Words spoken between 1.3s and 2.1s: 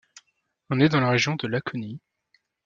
de Laconie.